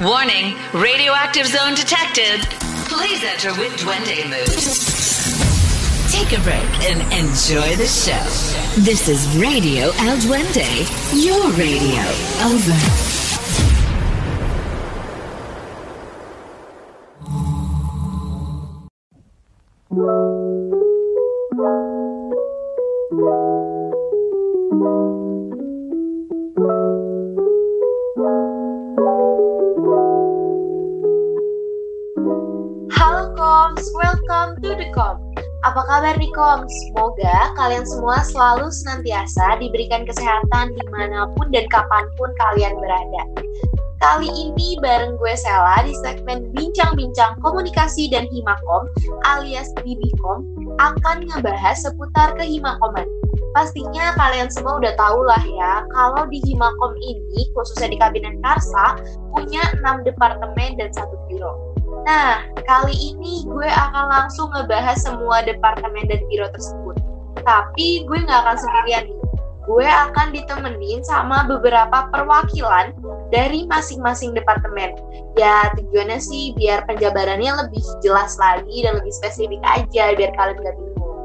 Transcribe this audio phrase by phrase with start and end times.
[0.00, 2.40] Warning, radioactive zone detected.
[2.88, 4.48] Please enter with Duende mood.
[6.10, 8.80] Take a break and enjoy the show.
[8.80, 12.00] This is Radio El Duende, your radio.
[12.46, 13.10] Over.
[19.90, 20.39] Halo
[34.92, 35.16] Com.
[35.60, 36.64] Apa kabar nih Kom?
[36.64, 43.22] Semoga kalian semua selalu senantiasa diberikan kesehatan di mana pun dan kapan pun kalian berada.
[44.00, 48.88] Kali ini bareng gue Sela di segmen Bincang-Bincang Komunikasi dan Himakom
[49.28, 50.48] alias Bibikom
[50.80, 53.04] akan ngebahas seputar kehimakoman.
[53.52, 58.96] Pastinya kalian semua udah tahu lah ya, kalau di Himakom ini, khususnya di Kabinet Karsa,
[59.36, 61.69] punya 6 departemen dan satu biro.
[62.04, 66.96] Nah, kali ini gue akan langsung ngebahas semua departemen dan biro tersebut.
[67.44, 69.20] Tapi gue nggak akan sendirian nih.
[69.68, 72.96] Gue akan ditemenin sama beberapa perwakilan
[73.30, 74.96] dari masing-masing departemen.
[75.38, 80.74] Ya tujuannya sih biar penjabarannya lebih jelas lagi dan lebih spesifik aja biar kalian gak
[80.74, 81.18] bingung.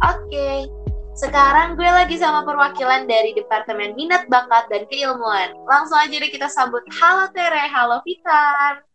[0.00, 0.70] Oke,
[1.12, 5.52] sekarang gue lagi sama perwakilan dari Departemen Minat Bakat dan Keilmuan.
[5.68, 6.80] Langsung aja deh kita sambut.
[6.96, 8.89] Halo Tere, halo Vitar.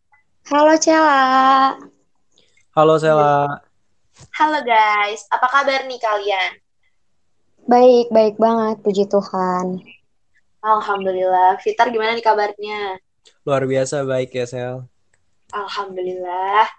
[0.46, 1.74] Halo Cela.
[2.70, 3.66] Halo Sela.
[4.30, 6.62] Halo guys, apa kabar nih kalian?
[7.66, 9.82] Baik, baik banget, puji Tuhan.
[10.62, 11.58] Alhamdulillah.
[11.58, 13.02] Vitar gimana nih kabarnya?
[13.42, 14.86] Luar biasa baik ya Sel.
[15.50, 16.70] Alhamdulillah.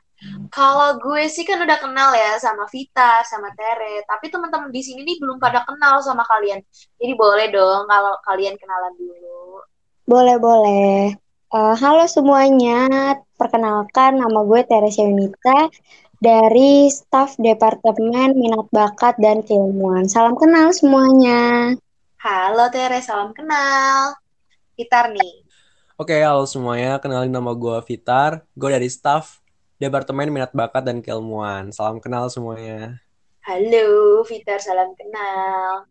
[0.48, 5.04] Kalau gue sih kan udah kenal ya sama Vita, sama Tere, tapi teman-teman di sini
[5.04, 6.64] nih belum pada kenal sama kalian.
[7.04, 9.60] Jadi boleh dong kalau kalian kenalan dulu.
[10.08, 11.27] Boleh, boleh.
[11.48, 15.72] Uh, halo semuanya, perkenalkan nama gue Teresia Yunita
[16.20, 20.11] dari staf Departemen Minat Bakat dan Keilmuan.
[20.11, 21.71] Salam kenal semuanya.
[22.20, 24.20] Halo Tere, salam kenal.
[24.76, 25.48] Vitar nih.
[25.95, 26.99] Oke, halo semuanya.
[26.99, 28.44] Kenalin nama gue Vitar.
[28.52, 29.39] Gue dari staf
[29.80, 31.71] Departemen Minat Bakat dan Keilmuan.
[31.71, 33.00] Salam kenal semuanya.
[33.48, 35.88] Halo Vitar, salam kenal.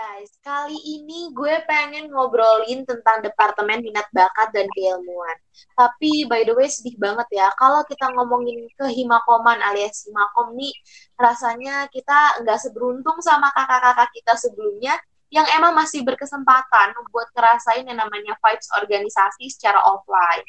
[0.00, 5.36] Guys, kali ini gue pengen ngobrolin tentang Departemen Minat Bakat dan Keilmuan.
[5.76, 10.72] Tapi by the way sedih banget ya, kalau kita ngomongin ke Himakoman alias Himakom nih,
[11.20, 14.96] rasanya kita nggak seberuntung sama kakak-kakak kita sebelumnya
[15.28, 20.48] yang emang masih berkesempatan buat ngerasain yang namanya vibes organisasi secara offline.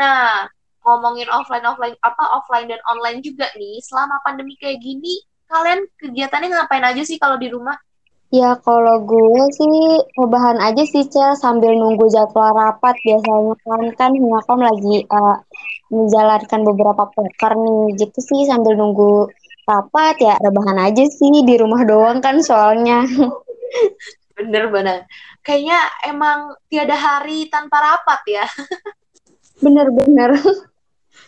[0.00, 0.48] Nah,
[0.88, 5.20] ngomongin offline offline apa offline dan online juga nih, selama pandemi kayak gini,
[5.52, 7.76] kalian kegiatannya ngapain aja sih kalau di rumah?
[8.34, 14.10] Ya kalau gue sih rebahan aja sih Cel sambil nunggu jadwal rapat biasanya kan kan
[14.18, 15.38] Himakom lagi uh,
[15.94, 19.30] menjalankan beberapa poker nih gitu sih sambil nunggu
[19.66, 23.06] rapat ya rebahan aja sih di rumah doang kan soalnya.
[24.36, 24.98] Bener bener.
[25.40, 28.46] Kayaknya emang tiada hari tanpa rapat ya.
[29.64, 30.36] Bener-bener.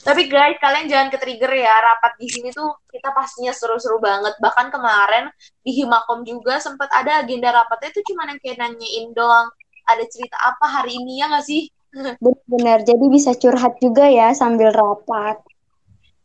[0.03, 1.75] Tapi guys, kalian jangan ke-trigger ya.
[1.75, 4.37] Rapat di sini tuh kita pastinya seru-seru banget.
[4.41, 5.29] Bahkan kemarin
[5.61, 9.49] di Himakom juga sempat ada agenda rapatnya itu cuma yang kayak nanyain doang.
[9.89, 11.63] Ada cerita apa hari ini ya nggak sih?
[12.25, 12.79] Bener-bener.
[12.85, 15.41] Jadi bisa curhat juga ya sambil rapat.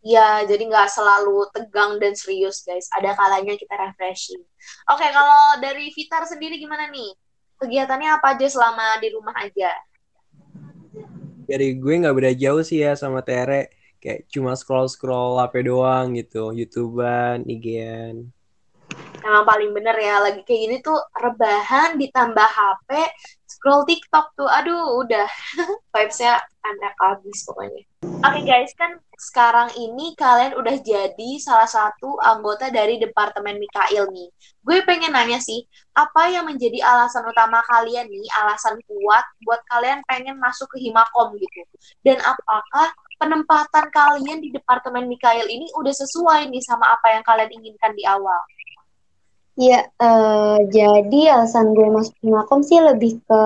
[0.04, 2.92] Ya, jadi nggak selalu tegang dan serius guys.
[2.92, 4.44] Ada kalanya kita refreshing.
[4.92, 7.16] Oke, kalau dari Vitar sendiri gimana nih?
[7.64, 9.72] Kegiatannya apa aja selama di rumah aja?
[11.54, 13.70] Dari gue nggak beda jauh sih ya sama Tere.
[14.02, 16.50] Kayak cuma scroll-scroll HP doang gitu.
[16.50, 18.34] Youtuber, IG-an.
[19.22, 22.90] Emang paling bener ya, lagi kayak gini tuh rebahan ditambah HP,
[23.64, 25.24] scroll TikTok tuh, aduh udah
[25.96, 26.36] vibes-nya
[26.68, 27.80] anak habis pokoknya.
[28.04, 34.12] Oke okay guys, kan sekarang ini kalian udah jadi salah satu anggota dari Departemen Mikail
[34.12, 34.28] nih.
[34.68, 35.64] Gue pengen nanya sih,
[35.96, 41.32] apa yang menjadi alasan utama kalian nih, alasan kuat buat kalian pengen masuk ke Himakom
[41.40, 41.64] gitu?
[42.04, 47.64] Dan apakah penempatan kalian di Departemen Mikail ini udah sesuai nih sama apa yang kalian
[47.64, 48.44] inginkan di awal?
[49.54, 53.44] Ya, uh, jadi alasan gue masuk Himakom sih lebih ke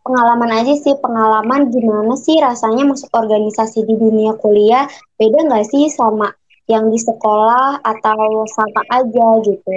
[0.00, 4.88] pengalaman aja sih, pengalaman gimana sih rasanya masuk organisasi di dunia kuliah,
[5.20, 6.32] beda nggak sih sama
[6.72, 9.74] yang di sekolah atau sama aja gitu.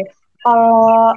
[0.48, 1.12] Kalau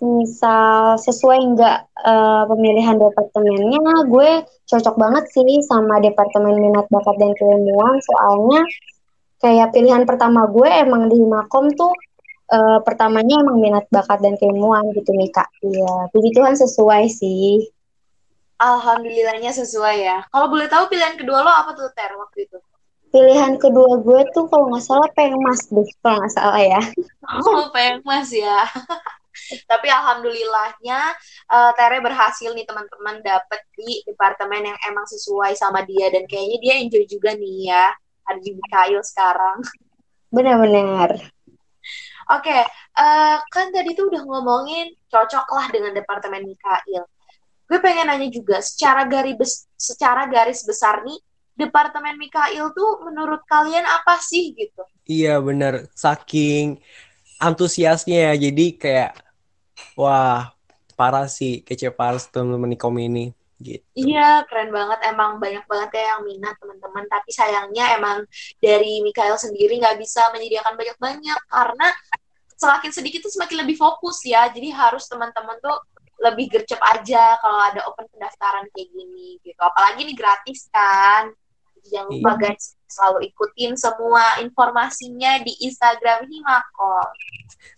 [0.00, 4.30] misal sesuai nggak uh, pemilihan departemennya, gue
[4.72, 8.64] cocok banget sih sama departemen minat bakat dan keilmuan soalnya
[9.36, 11.92] kayak pilihan pertama gue emang di Makom tuh
[12.50, 15.48] uh, pertamanya emang minat bakat dan keilmuan gitu nih kak.
[15.62, 17.66] Iya, puji Tuhan sesuai sih.
[18.56, 20.18] Alhamdulillahnya sesuai ya.
[20.32, 22.58] Kalau boleh tahu pilihan kedua lo apa tuh Ter waktu itu?
[23.12, 26.82] Pilihan kedua gue tuh kalau nggak salah pengmas deh, kalau nggak salah ya.
[27.26, 28.64] Oh, pengmas ya.
[29.70, 31.00] Tapi alhamdulillahnya
[31.52, 36.58] uh, Tere berhasil nih teman-teman dapet di departemen yang emang sesuai sama dia dan kayaknya
[36.64, 37.92] dia enjoy juga nih ya
[38.26, 39.58] ada di Mikail sekarang.
[40.34, 41.35] Benar-benar.
[42.26, 42.62] Oke, okay,
[42.98, 47.06] uh, eh, kan tadi tuh udah ngomongin cocok lah dengan departemen Mikail.
[47.70, 51.18] Gue pengen nanya juga secara garis secara garis besar nih
[51.54, 54.82] departemen Mikail tuh menurut kalian apa sih gitu?
[55.06, 56.82] Iya bener, saking
[57.38, 59.12] antusiasnya ya, jadi kayak
[59.94, 60.50] wah
[60.98, 63.30] parah sih kece parah teman-teman Nikom ini
[63.60, 63.84] gitu.
[63.96, 65.00] Iya, keren banget.
[65.08, 67.04] Emang banyak banget ya yang minat teman-teman.
[67.08, 68.24] Tapi sayangnya emang
[68.60, 71.88] dari Mikael sendiri nggak bisa menyediakan banyak-banyak karena
[72.56, 74.48] semakin sedikit tuh semakin lebih fokus ya.
[74.50, 75.76] Jadi harus teman-teman tuh
[76.16, 79.60] lebih gercep aja kalau ada open pendaftaran kayak gini gitu.
[79.60, 81.32] Apalagi ini gratis kan.
[81.86, 82.40] Jangan lupa iya.
[82.50, 87.06] guys selalu ikutin semua informasinya di Instagram Himakol.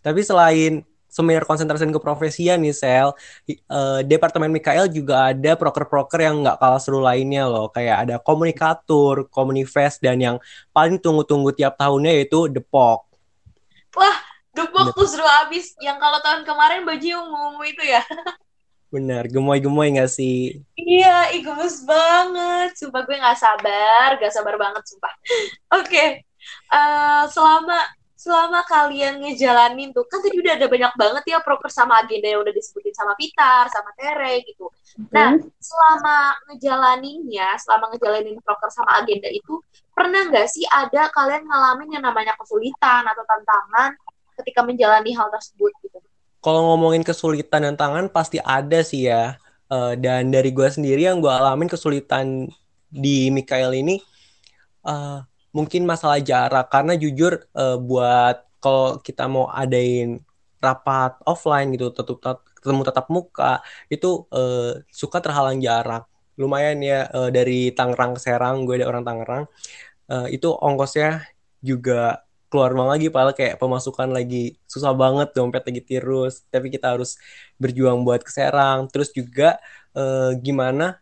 [0.01, 6.61] Tapi selain seminar konsentrasi keprofesian nih Sel uh, Departemen Mikael juga ada proker-proker yang nggak
[6.61, 10.37] kalah seru lainnya loh kayak ada komunikator, komunifest dan yang
[10.71, 13.09] paling tunggu-tunggu tiap tahunnya yaitu Depok
[13.97, 14.17] wah
[14.59, 18.03] Depok tuh seru abis yang kalau tahun kemarin baju ungu itu ya
[18.89, 20.65] Bener, gemoy-gemoy gak sih?
[20.73, 22.73] Iya, ih gemes banget.
[22.73, 25.13] Sumpah gue gak sabar, gak sabar banget sumpah.
[25.77, 26.09] Oke, okay.
[26.73, 27.85] uh, eh, selama
[28.19, 32.43] selama kalian ngejalanin tuh kan tadi udah ada banyak banget ya proker sama agenda yang
[32.43, 34.67] udah disebutin sama Pitar sama Tere gitu.
[35.15, 39.63] Nah selama ngejalaninnya, selama ngejalanin proker sama agenda itu
[39.95, 43.95] pernah nggak sih ada kalian ngalamin yang namanya kesulitan atau tantangan
[44.39, 45.99] ketika menjalani hal tersebut gitu?
[46.39, 49.37] Kalau ngomongin kesulitan dan tantangan pasti ada sih ya.
[49.69, 52.49] Uh, dan dari gue sendiri yang gue alamin kesulitan
[52.89, 54.01] di Mikael ini
[54.89, 55.21] uh,
[55.53, 60.25] mungkin masalah jarak karena jujur uh, buat kalau kita mau adain
[60.59, 67.31] rapat offline gitu tetap ketemu tatap muka itu uh, suka terhalang jarak lumayan ya uh,
[67.31, 69.45] dari Tangerang ke Serang gue ada orang Tangerang
[70.11, 71.27] uh, itu ongkosnya
[71.63, 76.45] juga keluar uang lagi padahal kayak pemasukan lagi susah banget dompet lagi tirus.
[76.49, 77.21] Tapi kita harus
[77.61, 79.61] berjuang buat ke Serang terus juga
[79.97, 81.01] uh, gimana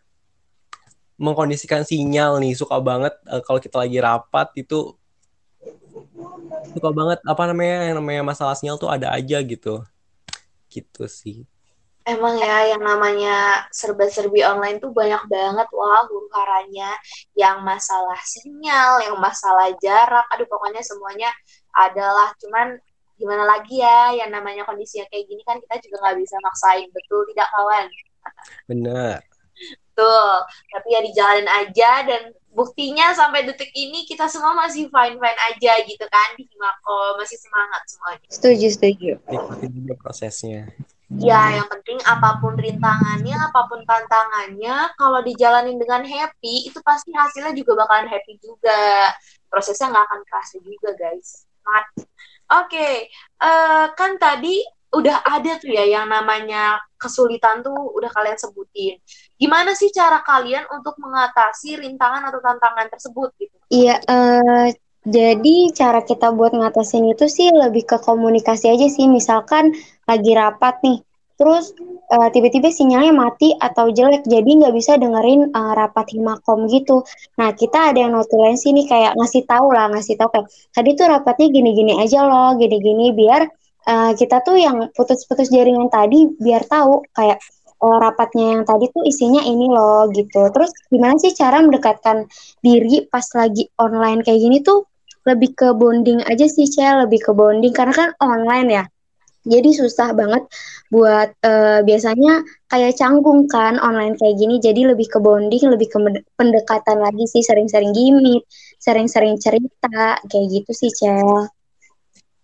[1.17, 4.93] mengkondisikan sinyal nih suka banget uh, kalau kita lagi rapat itu
[6.77, 9.81] suka banget apa namanya yang namanya masalah sinyal tuh ada aja gitu.
[10.69, 11.56] Gitu sih
[12.07, 16.95] emang ya yang namanya serba-serbi online tuh banyak banget wah huru haranya
[17.35, 21.29] yang masalah sinyal yang masalah jarak aduh pokoknya semuanya
[21.75, 22.79] adalah cuman
[23.19, 27.21] gimana lagi ya yang namanya kondisinya kayak gini kan kita juga nggak bisa maksain betul
[27.33, 27.85] tidak kawan
[28.69, 29.19] bener
[29.97, 30.33] Betul.
[30.69, 32.21] Tapi ya dijalanin aja dan
[32.53, 37.17] buktinya sampai detik ini kita semua masih fine-fine aja gitu kan di Himako.
[37.17, 38.27] Masih semangat semuanya.
[38.29, 39.11] Setuju, setuju.
[39.25, 40.69] Ikutin juga prosesnya.
[41.07, 47.15] Ya, yang penting apa pun rintangannya, apa pun tantangannya, kalau dijalanin dengan happy, itu pasti
[47.15, 49.15] hasilnya juga bakalan happy juga.
[49.47, 51.47] Prosesnya nggak akan kerasa juga, guys.
[51.67, 52.03] Oke,
[52.47, 52.93] okay.
[53.39, 54.59] uh, eh, kan tadi
[54.95, 58.99] udah ada tuh ya yang namanya kesulitan tuh udah kalian sebutin.
[59.35, 63.55] Gimana sih cara kalian untuk mengatasi rintangan atau tantangan tersebut gitu?
[63.67, 64.71] Iya, uh,
[65.07, 69.07] jadi cara kita buat ngatasin itu sih lebih ke komunikasi aja sih.
[69.07, 69.71] Misalkan
[70.03, 70.99] lagi rapat nih,
[71.39, 71.71] terus
[72.11, 77.07] uh, tiba-tiba sinyalnya mati atau jelek, jadi nggak bisa dengerin uh, rapat himakom gitu.
[77.39, 81.07] Nah kita ada yang notulensi nih kayak ngasih tahu lah, ngasih tahu kayak tadi tuh
[81.07, 83.47] rapatnya gini-gini aja loh, gini-gini biar
[83.87, 87.39] uh, kita tuh yang putus-putus jaringan tadi biar tahu kayak
[87.79, 90.51] uh, rapatnya yang tadi tuh isinya ini loh gitu.
[90.51, 92.27] Terus gimana sih cara mendekatkan
[92.59, 94.83] diri pas lagi online kayak gini tuh
[95.27, 98.83] lebih ke bonding aja sih Cel, lebih ke bonding karena kan online ya.
[99.47, 100.43] Jadi susah banget
[100.91, 104.59] buat uh, biasanya kayak canggung kan online kayak gini.
[104.59, 105.97] Jadi lebih ke bonding, lebih ke
[106.35, 108.43] pendekatan lagi sih, sering-sering gimmick,
[108.79, 111.47] sering-sering cerita kayak gitu sih Cel.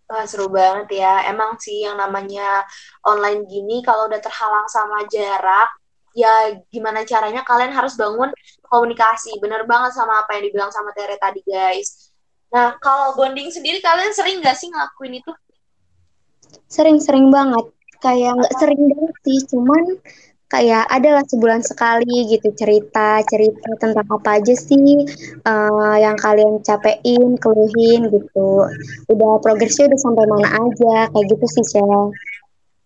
[0.07, 1.27] Wah, seru banget ya.
[1.27, 2.63] Emang sih yang namanya
[3.03, 5.75] online gini kalau udah terhalang sama jarak,
[6.15, 8.31] ya gimana caranya kalian harus bangun
[8.69, 9.43] komunikasi.
[9.43, 12.12] Bener banget sama apa yang dibilang sama Tere tadi, guys.
[12.53, 15.31] Nah, kalau bonding sendiri kalian sering gak sih ngelakuin itu?
[16.69, 17.65] Sering-sering banget.
[18.03, 19.83] kayak nggak sering banget sih, cuman
[20.51, 25.07] kayak adalah sebulan sekali gitu cerita cerita tentang apa aja sih
[25.48, 28.67] uh, yang kalian capein keluhin gitu.
[29.07, 32.12] Udah progresnya udah sampai mana aja kayak gitu sih Cel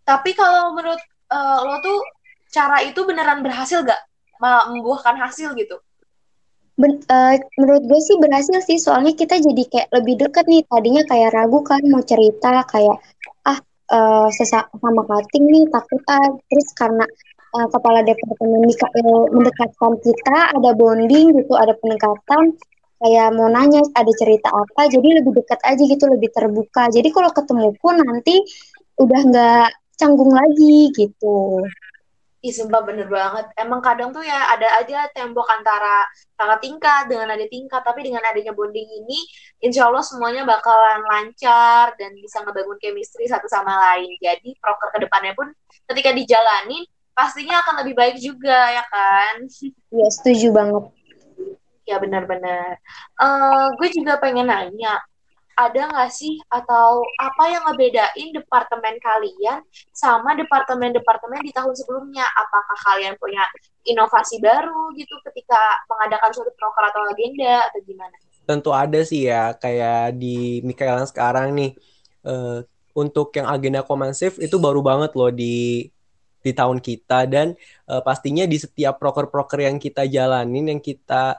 [0.08, 2.00] tapi kalau menurut uh, lo tuh
[2.48, 4.00] cara itu beneran berhasil gak
[4.72, 5.76] membuahkan hasil gitu
[6.78, 11.02] Ben, uh, menurut gue sih berhasil sih soalnya kita jadi kayak lebih deket nih tadinya
[11.10, 12.98] kayak ragu kan mau cerita kayak
[13.50, 13.58] ah
[13.90, 17.06] uh, sama kating nih takut ah terus karena
[17.58, 22.54] uh, kepala departemen Mikael mendekatkan kita, ada bonding gitu, ada pendekatan,
[23.02, 26.90] kayak mau nanya ada cerita apa, jadi lebih dekat aja gitu, lebih terbuka.
[26.94, 28.36] Jadi kalau ketemu pun nanti
[29.02, 31.66] udah nggak canggung lagi gitu.
[32.46, 33.50] Ih, sumpah bener banget.
[33.58, 36.06] Emang kadang tuh ya ada aja tembok antara
[36.38, 39.26] kakak tingkat dengan adik tingkat, tapi dengan adanya bonding ini,
[39.58, 44.14] insya Allah semuanya bakalan lancar dan bisa ngebangun chemistry satu sama lain.
[44.22, 45.50] Jadi proker ke depannya pun
[45.90, 46.86] ketika dijalanin,
[47.18, 49.50] pastinya akan lebih baik juga ya kan
[49.90, 50.84] Iya setuju banget
[51.90, 52.78] ya benar-benar
[53.18, 55.02] uh, gue juga pengen nanya
[55.58, 62.30] ada nggak sih atau apa yang ngebedain departemen kalian sama departemen-departemen di tahun sebelumnya?
[62.38, 63.42] Apakah kalian punya
[63.82, 65.58] inovasi baru gitu ketika
[65.90, 68.14] mengadakan suatu proker atau agenda atau gimana?
[68.46, 71.74] Tentu ada sih ya, kayak di Mikael sekarang nih.
[72.22, 72.62] Uh,
[72.98, 75.86] untuk yang agenda komensif itu baru banget loh di
[76.42, 77.54] di tahun kita dan
[77.86, 81.38] uh, pastinya di setiap proker-proker yang kita jalanin yang kita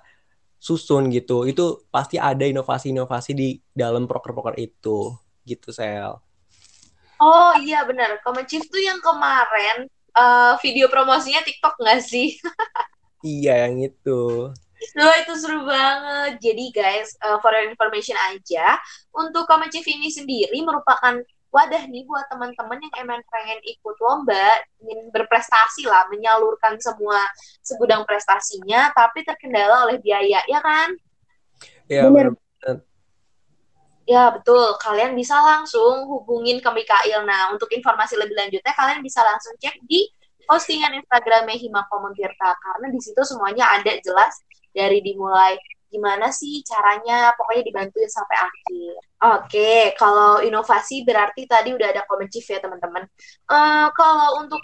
[0.58, 1.46] susun gitu.
[1.46, 5.14] Itu pasti ada inovasi-inovasi di dalam proker-proker itu
[5.46, 6.18] gitu sel.
[7.18, 8.22] Oh iya benar.
[8.22, 12.34] Common Chief tuh yang kemarin uh, video promosinya TikTok nggak sih?
[13.18, 14.54] Iya yang itu.
[14.94, 16.38] Wah itu seru banget.
[16.38, 18.78] Jadi guys, uh, for your information aja,
[19.10, 24.48] untuk Common Chief ini sendiri merupakan wadah nih buat teman-teman yang emang pengen ikut lomba,
[24.84, 27.24] ingin berprestasi lah, menyalurkan semua
[27.64, 30.92] segudang prestasinya, tapi terkendala oleh biaya, ya kan?
[31.88, 32.36] Iya, benar.
[34.08, 34.72] Ya, betul.
[34.80, 37.28] Kalian bisa langsung hubungin ke Mikail.
[37.28, 40.08] Nah, untuk informasi lebih lanjutnya, kalian bisa langsung cek di
[40.48, 42.56] postingan Instagramnya Hima Komentirta.
[42.56, 44.32] Karena di situ semuanya ada jelas
[44.72, 48.92] dari dimulai gimana sih caranya pokoknya dibantuin sampai akhir.
[49.18, 53.08] Oke, kalau inovasi berarti tadi udah ada komen chief ya teman-teman.
[53.48, 54.60] Uh, kalau untuk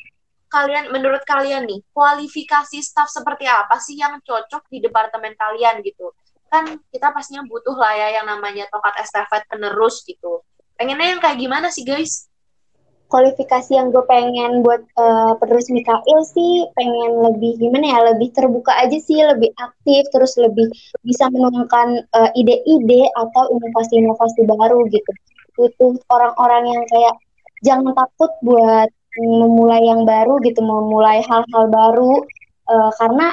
[0.52, 6.14] kalian, menurut kalian nih, kualifikasi staff seperti apa sih yang cocok di departemen kalian gitu?
[6.46, 10.46] Kan kita pastinya butuh lah ya yang namanya tongkat estafet penerus gitu.
[10.78, 12.30] Pengennya yang kayak gimana sih guys?
[13.08, 18.74] Kualifikasi yang gue pengen buat uh, penerus Mikael sih pengen lebih gimana ya lebih terbuka
[18.74, 20.66] aja sih lebih aktif terus lebih
[21.04, 22.02] bisa menemukan
[22.34, 25.12] ide eh, ide-ide atau inovasi-inovasi baru gitu.
[25.54, 27.14] Butuh orang-orang yang kayak
[27.62, 32.24] jangan takut buat memulai yang baru gitu memulai hal-hal baru.
[32.64, 33.28] Uh, karena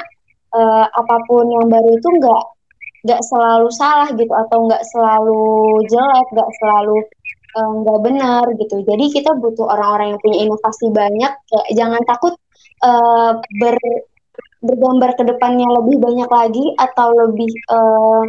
[0.52, 2.42] uh, apa pun yang baru itu nggak
[3.02, 5.42] nggak selalu salah gitu atau nggak selalu
[5.90, 6.96] jelek nggak selalu
[7.52, 8.80] nggak uh, benar gitu.
[8.80, 11.32] Jadi kita butuh orang-orang yang punya inovasi banyak.
[11.48, 12.34] Kayak jangan takut
[12.84, 13.76] uh, ber
[14.62, 18.22] bergambar ke depannya lebih banyak lagi atau lebih uh,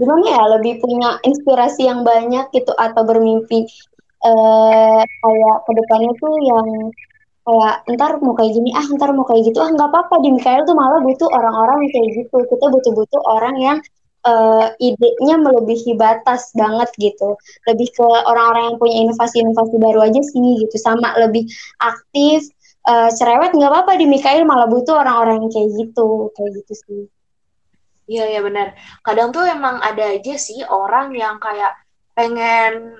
[0.00, 3.68] gimana ya lebih punya inspirasi yang banyak gitu atau bermimpi
[4.24, 6.68] uh, kayak ke depannya tuh yang
[7.48, 10.64] kayak ntar mau kayak gini ah ntar mau kayak gitu ah nggak apa-apa di Mikael
[10.68, 13.78] tuh malah butuh orang-orang kayak gitu kita butuh-butuh orang yang
[14.24, 17.38] uh, idenya melebihi batas banget gitu.
[17.68, 20.76] Lebih ke orang-orang yang punya inovasi-inovasi baru aja sih gitu.
[20.78, 21.46] Sama lebih
[21.78, 22.48] aktif,
[22.88, 27.02] uh, cerewet nggak apa-apa di Mikael malah butuh orang-orang yang kayak gitu, kayak gitu sih.
[28.08, 28.72] Iya iya benar.
[29.04, 31.76] Kadang tuh emang ada aja sih orang yang kayak
[32.16, 32.96] pengen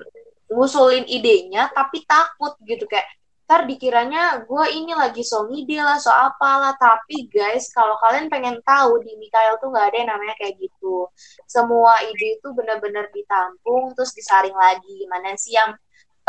[0.49, 3.05] ngusulin idenya tapi takut gitu kayak
[3.49, 6.77] ntar dikiranya gue ini lagi so ngide lah, so apalah.
[6.77, 11.09] Tapi guys, kalau kalian pengen tahu di Mikael tuh nggak ada yang namanya kayak gitu.
[11.49, 15.09] Semua ide itu benar-benar ditampung, terus disaring lagi.
[15.09, 15.73] Mana sih yang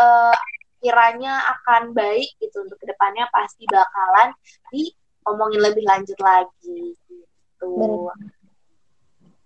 [0.00, 0.32] uh,
[0.80, 4.32] kiranya akan baik gitu untuk ke depannya pasti bakalan
[4.72, 8.08] diomongin lebih lanjut lagi gitu.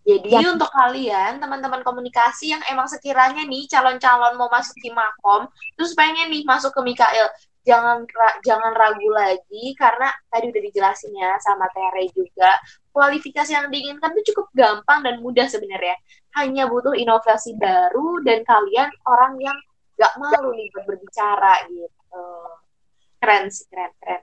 [0.05, 0.53] Jadi ya.
[0.53, 6.29] untuk kalian teman-teman komunikasi yang emang sekiranya nih calon-calon mau masuk di Makom, terus pengen
[6.29, 7.27] nih masuk ke Mikael,
[7.65, 8.05] jangan
[8.45, 12.61] jangan ragu lagi karena tadi udah dijelasin ya sama Tere juga
[12.93, 15.97] kualifikasi yang diinginkan itu cukup gampang dan mudah sebenarnya.
[16.37, 19.59] Hanya butuh inovasi baru dan kalian orang yang
[19.99, 22.27] gak malu nih berbicara gitu.
[23.19, 24.23] Keren sih keren keren.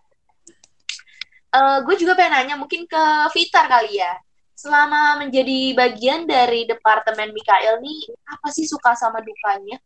[1.52, 3.04] Uh, eh, gue juga pengen nanya mungkin ke
[3.36, 4.14] Vitar kali ya.
[4.56, 9.82] Selama menjadi bagian dari departemen Mikael nih apa sih suka sama dukanya?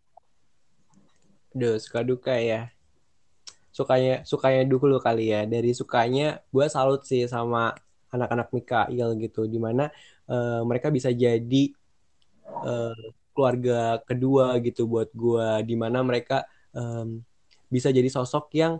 [1.55, 2.75] Duh, suka duka ya
[3.75, 5.43] sukanya sukanya dulu kali ya.
[5.43, 7.75] Dari sukanya gue salut sih sama
[8.07, 9.43] anak-anak Mikael gitu.
[9.51, 9.91] Di mana
[10.31, 11.75] uh, mereka bisa jadi
[12.63, 12.95] uh,
[13.35, 17.19] keluarga kedua gitu buat gue di mana mereka um,
[17.67, 18.79] bisa jadi sosok yang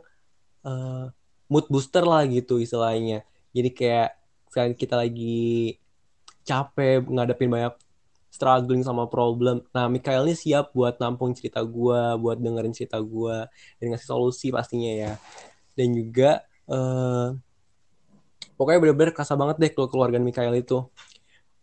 [0.63, 1.11] uh,
[1.51, 3.27] mood booster lah gitu istilahnya.
[3.51, 4.15] Jadi kayak
[4.47, 5.75] selain kita lagi
[6.47, 7.75] capek ngadepin banyak
[8.35, 9.63] struggling sama problem.
[9.71, 13.47] Nah, Mikael ini siap buat nampung cerita gue, buat dengerin cerita gue,
[13.79, 15.13] dan ngasih solusi pastinya ya.
[15.71, 17.31] Dan juga, uh,
[18.59, 20.83] pokoknya bener-bener kerasa banget deh keluarga Mikael itu.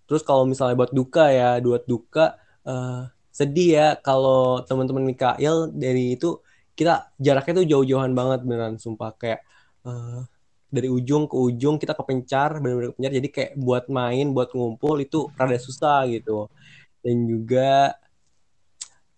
[0.08, 6.20] Terus kalau misalnya buat duka ya, buat duka, uh, sedih ya kalau teman-teman Mikael dari
[6.20, 6.44] itu
[6.76, 9.40] kita jaraknya tuh jauh-jauhan banget beneran sumpah kayak
[9.88, 10.24] uh,
[10.72, 15.28] dari ujung ke ujung kita kepencar benar-benar kepencar jadi kayak buat main buat ngumpul itu
[15.36, 16.48] rada susah gitu
[17.02, 17.92] dan juga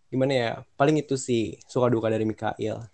[0.08, 2.88] gimana ya paling itu sih suka duka dari Mikael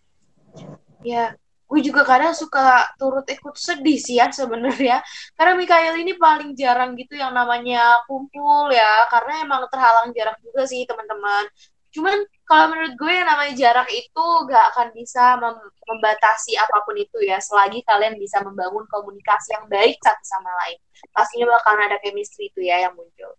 [1.06, 1.35] ya
[1.70, 4.99] gue juga kadang suka turut ikut sedih sih ya sebenarnya
[5.38, 10.66] karena Mikael ini paling jarang gitu yang namanya kumpul ya karena emang terhalang jarak juga
[10.66, 11.47] sih teman-teman
[11.90, 15.59] Cuman kalau menurut gue yang namanya jarak itu gak akan bisa mem
[15.90, 20.78] membatasi apa pun itu ya, selagi kalian bisa membangun komunikasi yang baik satu sama lain.
[21.11, 23.35] Pastinya bakalan ada chemistry itu ya yang muncul.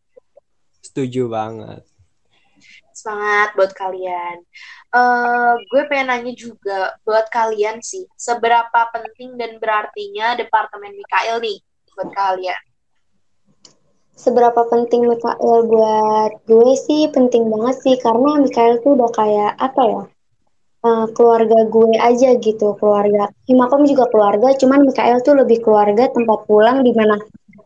[0.91, 1.87] Setuju banget.
[2.91, 4.43] Semangat buat kalian.
[4.91, 11.63] Uh, gue pengen nanya juga buat kalian sih, seberapa penting dan berartinya Departemen Mikael nih
[11.95, 12.61] buat kalian?
[14.21, 19.81] seberapa penting Mikael buat gue sih penting banget sih karena Mikael tuh udah kayak apa
[19.81, 20.03] ya
[20.85, 26.45] uh, keluarga gue aja gitu keluarga Himakom juga keluarga cuman Mikael tuh lebih keluarga tempat
[26.45, 27.17] pulang di mana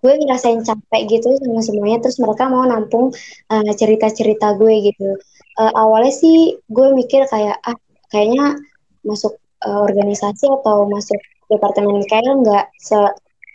[0.06, 3.10] gue ngerasain capek gitu sama semuanya terus mereka mau nampung
[3.50, 5.18] uh, cerita-cerita gue gitu.
[5.58, 7.74] Uh, awalnya sih gue mikir kayak ah
[8.14, 8.62] kayaknya
[9.02, 11.18] masuk uh, organisasi atau masuk
[11.50, 13.00] departemen Mikael nggak se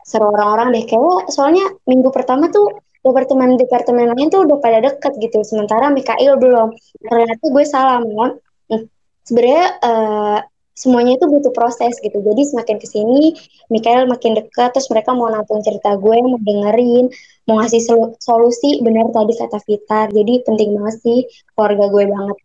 [0.02, 0.84] seru orang-orang deh.
[0.90, 6.74] Kayak soalnya minggu pertama tuh departemen-departemen lain tuh udah pada deket gitu sementara Mikael belum.
[7.06, 8.36] Ternyata gue salah mohon
[8.68, 8.84] hmm.
[9.22, 10.38] sebenarnya uh,
[10.80, 13.36] semuanya itu butuh proses gitu jadi semakin ke sini
[13.68, 17.12] Mikael makin dekat terus mereka mau nampung cerita gue mau dengerin
[17.44, 17.84] mau ngasih
[18.16, 21.18] solusi benar tadi kata Vitar jadi penting banget sih
[21.52, 22.38] keluarga gue banget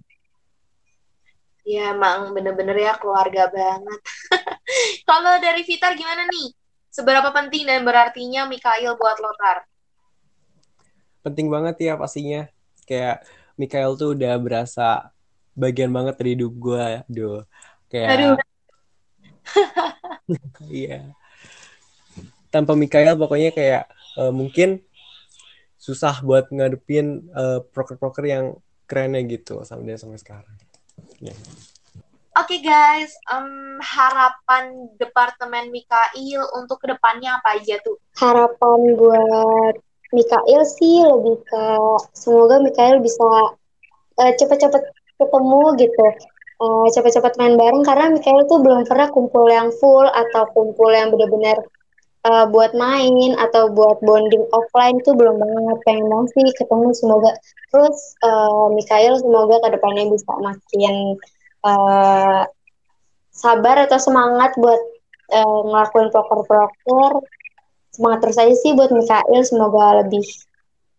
[1.65, 4.02] Ya emang bener-bener ya keluarga banget.
[5.10, 6.54] Kalau dari Vitar gimana nih?
[6.93, 9.65] Seberapa penting dan berartinya Mikael buat Lotar?
[11.26, 12.45] penting banget ya pastinya
[12.86, 13.26] kayak
[13.58, 15.10] Mikael tuh udah berasa
[15.58, 17.41] bagian banget dari hidup gue aduh
[17.95, 18.36] kayak aduh.
[20.67, 21.15] Iya.
[22.49, 23.88] Tanpa Mikael pokoknya kayak
[24.19, 24.81] uh, mungkin
[25.77, 28.45] susah buat ngadepin uh, proker-proker yang
[28.89, 30.55] kerennya gitu sampai sampai sekarang.
[31.21, 31.38] Yeah.
[32.36, 37.95] Oke okay guys, um, harapan Departemen Mikael untuk ke depannya apa aja tuh?
[38.19, 39.75] Harapan buat
[40.12, 41.65] Mikael sih lebih ke
[42.12, 43.23] semoga Mikael bisa
[44.19, 44.84] uh, cepet-cepet
[45.15, 46.05] ketemu gitu
[46.62, 51.12] uh, cepet-cepet main bareng karena Mikael tuh belum pernah kumpul yang full atau kumpul yang
[51.12, 51.58] benar-benar
[52.26, 57.32] uh, buat main atau buat bonding offline tuh belum banget pengen banget sih ketemu semoga
[57.70, 60.94] terus uh, Mikael semoga ke depannya bisa makin
[61.63, 62.44] uh,
[63.36, 64.82] sabar atau semangat buat
[65.36, 67.24] uh, ngelakuin proker-proker
[67.96, 70.28] semangat terus aja sih buat Mikael semoga lebih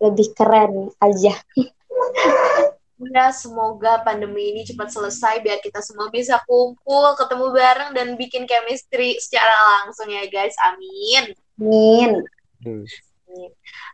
[0.01, 1.35] lebih keren aja.
[2.96, 8.48] Ya, semoga pandemi ini cepat selesai biar kita semua bisa kumpul, ketemu bareng dan bikin
[8.48, 9.52] chemistry secara
[9.85, 10.56] langsung ya guys.
[10.64, 11.37] Amin.
[11.61, 12.24] Amin.
[12.64, 12.85] Hmm.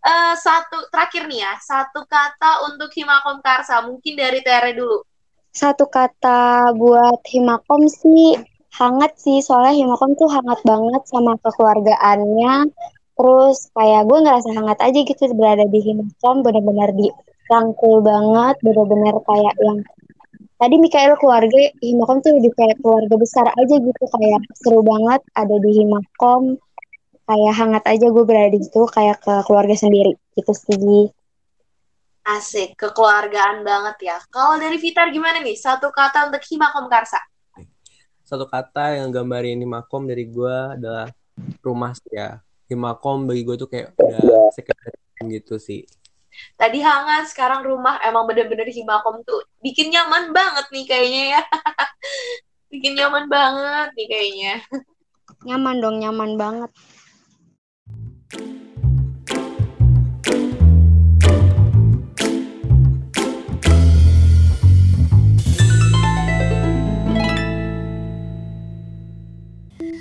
[0.07, 5.03] Uh, satu terakhir nih ya, satu kata untuk Himakom Karsa, mungkin dari Tere dulu.
[5.51, 8.39] Satu kata buat Himakom sih
[8.73, 12.73] hangat sih soalnya Himakom tuh hangat banget sama kekeluargaannya
[13.13, 16.97] terus kayak gue ngerasa hangat aja gitu berada di Himakom benar-benar
[17.47, 19.79] dirangkul banget benar-benar kayak yang
[20.57, 25.57] tadi Mikael keluarga Himakom tuh lebih kayak keluarga besar aja gitu kayak seru banget ada
[25.59, 26.57] di Himakom
[27.27, 31.11] kayak hangat aja gue berada di situ kayak ke keluarga sendiri gitu sih
[32.23, 34.19] Asik, kekeluargaan banget ya.
[34.31, 35.59] Kalau dari Vitar gimana nih?
[35.59, 37.19] Satu kata untuk Himakom Karsa
[38.33, 41.13] satu kata yang gambarin Himakom dari gue adalah
[41.61, 42.41] rumah ya.
[42.65, 45.85] Himakom bagi gue tuh kayak udah second gitu sih.
[46.57, 51.43] Tadi hangat, sekarang rumah emang bener-bener Himakom tuh bikin nyaman banget nih kayaknya ya.
[52.73, 54.55] bikin nyaman banget nih kayaknya.
[55.43, 56.71] Nyaman dong, nyaman banget.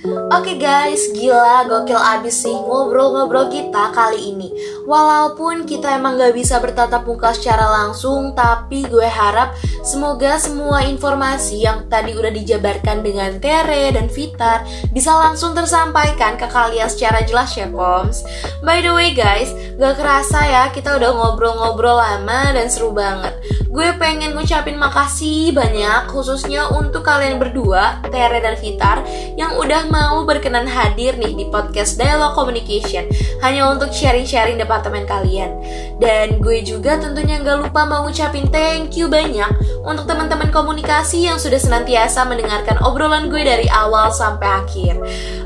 [0.02, 4.50] Guys, gila gokil abis sih ngobrol-ngobrol kita kali ini.
[4.90, 9.54] Walaupun kita emang gak bisa bertatap muka secara langsung Tapi gue harap
[9.86, 16.50] semoga semua informasi yang tadi udah dijabarkan dengan Tere dan Vitar Bisa langsung tersampaikan ke
[16.50, 18.26] kalian secara jelas ya koms
[18.66, 23.34] By the way guys, gak kerasa ya kita udah ngobrol-ngobrol lama dan seru banget.
[23.72, 29.02] Gue pengen ngucapin makasih banyak khususnya untuk kalian berdua, Tere dan Vitar,
[29.34, 33.12] yang udah mau berkenan hadir nih di podcast Dialog Communication
[33.44, 35.52] hanya untuk sharing-sharing departemen kalian.
[36.00, 39.52] Dan gue juga tentunya nggak lupa mau ngucapin thank you banyak
[39.84, 44.96] untuk teman-teman komunikasi yang sudah senantiasa mendengarkan obrolan gue dari awal sampai akhir.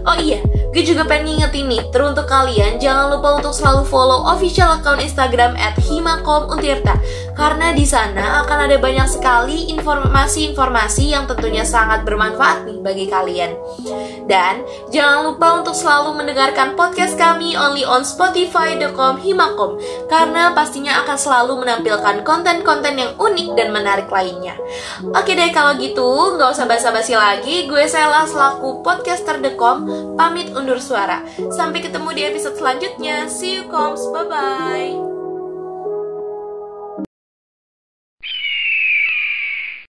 [0.06, 0.40] Oh iya,
[0.76, 5.56] gue juga pengen ngingetin nih, teruntuk kalian jangan lupa untuk selalu follow official account Instagram
[5.56, 7.00] at himakomuntirta
[7.36, 13.56] karena di sana akan ada banyak sekali informasi-informasi yang tentunya sangat bermanfaat nih bagi kalian.
[14.28, 19.80] Dan jangan lupa untuk selalu mendengarkan podcast kami only on spotify.com himakom
[20.12, 24.60] karena pastinya akan selalu menampilkan konten-konten yang unik dan menarik lainnya.
[25.16, 29.88] Oke deh kalau gitu, nggak usah basa-basi lagi, gue Sela selaku podcaster Dekom
[30.20, 31.22] pamit undur suara.
[31.54, 33.30] Sampai ketemu di episode selanjutnya.
[33.30, 35.15] See you coms, bye-bye.